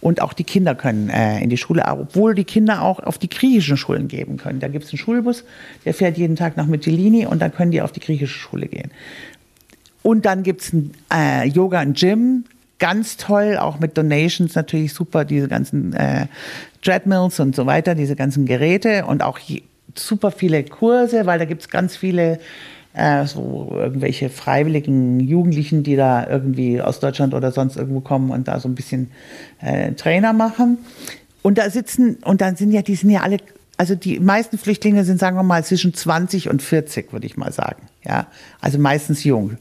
Und 0.00 0.20
auch 0.20 0.34
die 0.34 0.44
Kinder 0.44 0.74
können 0.74 1.08
äh, 1.08 1.40
in 1.42 1.48
die 1.48 1.56
Schule, 1.56 1.82
obwohl 1.86 2.34
die 2.34 2.44
Kinder 2.44 2.82
auch 2.82 2.98
auf 3.00 3.16
die 3.16 3.30
griechischen 3.30 3.78
Schulen 3.78 4.06
geben 4.06 4.36
können. 4.36 4.60
Da 4.60 4.68
gibt 4.68 4.84
es 4.84 4.92
einen 4.92 4.98
Schulbus, 4.98 5.44
der 5.86 5.94
fährt 5.94 6.18
jeden 6.18 6.36
Tag 6.36 6.58
nach 6.58 6.66
Mytilini 6.66 7.24
und 7.24 7.40
dann 7.40 7.54
können 7.54 7.70
die 7.70 7.80
auf 7.80 7.90
die 7.90 8.00
griechische 8.00 8.38
Schule 8.38 8.66
gehen. 8.66 8.90
Und 10.02 10.26
dann 10.26 10.42
gibt 10.42 10.60
es 10.60 10.74
ein 10.74 10.90
äh, 11.10 11.48
Yoga 11.48 11.80
und 11.80 11.96
Gym, 11.96 12.44
ganz 12.78 13.16
toll, 13.16 13.56
auch 13.56 13.80
mit 13.80 13.96
Donations 13.96 14.54
natürlich 14.54 14.92
super, 14.92 15.24
diese 15.24 15.48
ganzen 15.48 15.94
äh, 15.94 16.26
Treadmills 16.82 17.40
und 17.40 17.56
so 17.56 17.64
weiter, 17.64 17.94
diese 17.94 18.14
ganzen 18.14 18.44
Geräte 18.44 19.06
und 19.06 19.22
auch 19.22 19.38
super 19.94 20.30
viele 20.30 20.64
Kurse, 20.64 21.26
weil 21.26 21.38
da 21.38 21.44
gibt 21.44 21.62
es 21.62 21.68
ganz 21.68 21.96
viele 21.96 22.38
äh, 22.94 23.26
so 23.26 23.70
irgendwelche 23.72 24.30
freiwilligen 24.30 25.20
Jugendlichen, 25.20 25.82
die 25.82 25.96
da 25.96 26.26
irgendwie 26.26 26.80
aus 26.80 27.00
Deutschland 27.00 27.34
oder 27.34 27.52
sonst 27.52 27.76
irgendwo 27.76 28.00
kommen 28.00 28.30
und 28.30 28.48
da 28.48 28.60
so 28.60 28.68
ein 28.68 28.74
bisschen 28.74 29.10
äh, 29.60 29.92
Trainer 29.92 30.32
machen. 30.32 30.78
Und 31.42 31.58
da 31.58 31.68
sitzen, 31.68 32.16
und 32.24 32.40
dann 32.40 32.56
sind 32.56 32.72
ja, 32.72 32.82
die 32.82 32.94
sind 32.94 33.10
ja 33.10 33.20
alle, 33.20 33.38
also 33.76 33.94
die 33.94 34.20
meisten 34.20 34.56
Flüchtlinge 34.56 35.04
sind, 35.04 35.18
sagen 35.18 35.36
wir 35.36 35.42
mal, 35.42 35.64
zwischen 35.64 35.92
20 35.92 36.48
und 36.48 36.62
40, 36.62 37.12
würde 37.12 37.26
ich 37.26 37.36
mal 37.36 37.52
sagen. 37.52 37.82
Ja, 38.04 38.28
also 38.60 38.78
meistens 38.78 39.24
jung. 39.24 39.58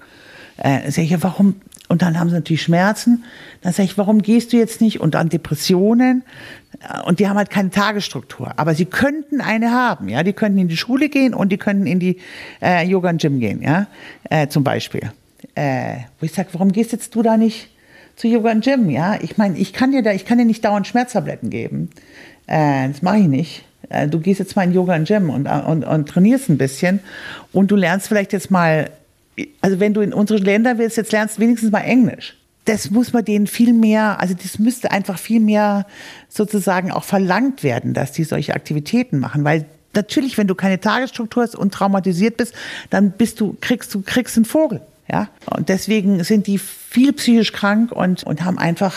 Äh, 0.58 0.92
sag 0.92 1.03
ich, 1.03 1.24
warum, 1.24 1.56
und 1.93 2.01
dann 2.01 2.19
haben 2.19 2.29
sie 2.29 2.33
natürlich 2.33 2.63
Schmerzen. 2.63 3.23
Dann 3.62 3.71
sage 3.71 3.85
ich, 3.85 4.00
warum 4.00 4.23
gehst 4.23 4.51
du 4.51 4.57
jetzt 4.57 4.81
nicht? 4.81 5.00
Und 5.00 5.13
dann 5.13 5.29
Depressionen. 5.29 6.23
Und 7.05 7.19
die 7.19 7.29
haben 7.29 7.38
halt 7.38 7.51
keine 7.51 7.69
Tagesstruktur. 7.69 8.51
Aber 8.57 8.73
sie 8.73 8.85
könnten 8.85 9.41
eine 9.41 9.69
haben. 9.69 10.09
Ja, 10.09 10.23
die 10.23 10.33
könnten 10.33 10.57
in 10.57 10.67
die 10.67 10.75
Schule 10.75 11.07
gehen 11.07 11.35
und 11.35 11.51
die 11.51 11.57
könnten 11.57 11.85
in 11.85 12.00
die 12.00 12.17
äh, 12.63 12.83
Yoga 12.83 13.12
und 13.12 13.21
Gym 13.21 13.39
gehen. 13.39 13.62
Ja, 13.62 13.85
äh, 14.27 14.47
zum 14.47 14.63
Beispiel. 14.63 15.12
Äh, 15.53 15.97
wo 16.19 16.25
ich 16.25 16.31
sage, 16.31 16.50
warum 16.53 16.71
gehst 16.71 16.93
jetzt 16.93 17.13
du 17.13 17.21
da 17.21 17.38
nicht 17.38 17.69
zu 18.15 18.27
Yoga 18.27 18.50
und 18.50 18.63
Gym? 18.63 18.89
Ja, 18.89 19.19
ich 19.21 19.38
meine, 19.38 19.55
ich 19.59 19.71
kann 19.71 19.91
dir 19.91 20.01
da, 20.01 20.13
ich 20.13 20.25
kann 20.25 20.39
dir 20.39 20.45
nicht 20.45 20.65
dauernd 20.65 20.88
Schmerztabletten 20.88 21.51
geben. 21.51 21.91
Äh, 22.47 22.88
das 22.88 23.03
mache 23.03 23.19
ich 23.19 23.27
nicht. 23.27 23.65
Äh, 23.89 24.07
du 24.07 24.19
gehst 24.19 24.39
jetzt 24.39 24.55
mal 24.55 24.63
in 24.63 24.73
Yoga 24.73 24.95
und 24.95 25.07
Gym 25.07 25.29
und, 25.29 25.45
und, 25.45 25.83
und 25.83 26.09
trainierst 26.09 26.50
ein 26.50 26.57
bisschen 26.57 27.01
und 27.51 27.69
du 27.69 27.75
lernst 27.75 28.07
vielleicht 28.07 28.33
jetzt 28.33 28.50
mal 28.50 28.89
also 29.61 29.79
wenn 29.79 29.93
du 29.93 30.01
in 30.01 30.13
unsere 30.13 30.39
Länder 30.39 30.77
willst, 30.77 30.97
jetzt 30.97 31.11
lernst 31.11 31.37
du 31.37 31.41
wenigstens 31.41 31.71
mal 31.71 31.81
Englisch. 31.81 32.35
Das 32.65 32.91
muss 32.91 33.11
man 33.11 33.25
denen 33.25 33.47
viel 33.47 33.73
mehr, 33.73 34.21
also 34.21 34.33
das 34.33 34.57
müsste 34.57 34.91
einfach 34.91 35.19
viel 35.19 35.41
mehr 35.41 35.85
sozusagen 36.29 36.91
auch 36.91 37.03
verlangt 37.03 37.61
werden, 37.61 37.93
dass 37.93 38.13
die 38.13 38.23
solche 38.23 38.53
Aktivitäten 38.53 39.19
machen, 39.19 39.43
weil 39.43 39.65
natürlich, 39.93 40.37
wenn 40.37 40.47
du 40.47 40.55
keine 40.55 40.79
Tagesstruktur 40.79 41.43
hast 41.43 41.55
und 41.55 41.73
traumatisiert 41.73 42.37
bist, 42.37 42.53
dann 42.89 43.11
bist 43.11 43.41
du, 43.41 43.57
kriegst 43.59 43.93
du, 43.93 44.01
kriegst 44.01 44.37
einen 44.37 44.45
Vogel. 44.45 44.81
Ja, 45.11 45.27
und 45.53 45.67
deswegen 45.67 46.23
sind 46.23 46.47
die 46.47 46.57
viel 46.57 47.11
psychisch 47.11 47.51
krank 47.51 47.91
und, 47.91 48.23
und 48.23 48.45
haben 48.45 48.57
einfach, 48.57 48.95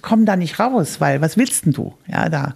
kommen 0.00 0.26
da 0.26 0.36
nicht 0.36 0.60
raus, 0.60 1.00
weil 1.00 1.20
was 1.20 1.36
willst 1.36 1.66
denn 1.66 1.72
du? 1.72 1.92
Ja, 2.06 2.28
da. 2.28 2.54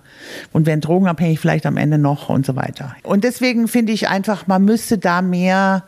Und 0.52 0.64
werden 0.64 0.80
drogenabhängig 0.80 1.40
vielleicht 1.40 1.66
am 1.66 1.76
Ende 1.76 1.98
noch 1.98 2.28
und 2.28 2.46
so 2.46 2.54
weiter. 2.54 2.94
Und 3.02 3.24
deswegen 3.24 3.66
finde 3.66 3.92
ich 3.92 4.08
einfach, 4.08 4.46
man 4.46 4.64
müsste 4.64 4.96
da 4.96 5.22
mehr 5.22 5.84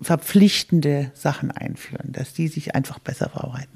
verpflichtende 0.00 1.10
Sachen 1.14 1.50
einführen, 1.50 2.12
dass 2.12 2.34
die 2.34 2.48
sich 2.48 2.74
einfach 2.74 2.98
besser 2.98 3.28
verarbeiten. 3.28 3.74